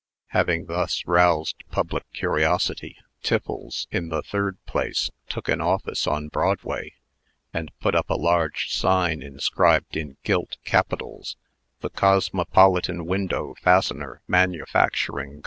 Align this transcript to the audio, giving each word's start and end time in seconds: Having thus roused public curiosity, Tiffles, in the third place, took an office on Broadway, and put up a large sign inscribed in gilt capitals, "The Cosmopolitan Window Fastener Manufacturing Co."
Having 0.29 0.65
thus 0.65 1.03
roused 1.05 1.57
public 1.69 2.11
curiosity, 2.11 2.97
Tiffles, 3.21 3.85
in 3.91 4.09
the 4.09 4.23
third 4.23 4.57
place, 4.65 5.11
took 5.29 5.47
an 5.47 5.61
office 5.61 6.07
on 6.07 6.27
Broadway, 6.27 6.93
and 7.53 7.71
put 7.79 7.93
up 7.93 8.09
a 8.09 8.15
large 8.17 8.73
sign 8.73 9.21
inscribed 9.21 9.95
in 9.95 10.17
gilt 10.23 10.57
capitals, 10.65 11.35
"The 11.81 11.91
Cosmopolitan 11.91 13.05
Window 13.05 13.53
Fastener 13.61 14.23
Manufacturing 14.27 15.33
Co." 15.35 15.39